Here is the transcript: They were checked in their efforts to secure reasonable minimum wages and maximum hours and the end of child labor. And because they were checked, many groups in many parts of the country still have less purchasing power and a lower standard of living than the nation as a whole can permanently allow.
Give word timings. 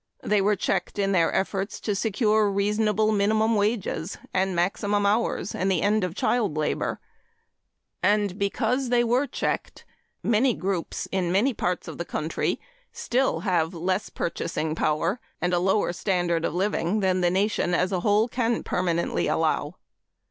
They 0.23 0.41
were 0.41 0.55
checked 0.55 0.97
in 0.97 1.11
their 1.11 1.31
efforts 1.31 1.79
to 1.81 1.93
secure 1.93 2.49
reasonable 2.49 3.11
minimum 3.11 3.53
wages 3.55 4.17
and 4.33 4.55
maximum 4.55 5.05
hours 5.05 5.53
and 5.53 5.69
the 5.69 5.83
end 5.83 6.03
of 6.03 6.15
child 6.15 6.57
labor. 6.57 6.99
And 8.01 8.39
because 8.39 8.89
they 8.89 9.03
were 9.03 9.27
checked, 9.27 9.85
many 10.23 10.55
groups 10.55 11.07
in 11.11 11.31
many 11.31 11.53
parts 11.53 11.87
of 11.87 11.99
the 11.99 12.03
country 12.03 12.59
still 12.91 13.41
have 13.41 13.75
less 13.75 14.09
purchasing 14.09 14.73
power 14.73 15.19
and 15.39 15.53
a 15.53 15.59
lower 15.59 15.93
standard 15.93 16.45
of 16.45 16.55
living 16.55 17.01
than 17.01 17.21
the 17.21 17.29
nation 17.29 17.75
as 17.75 17.91
a 17.91 17.99
whole 17.99 18.27
can 18.27 18.63
permanently 18.63 19.27
allow. 19.27 19.75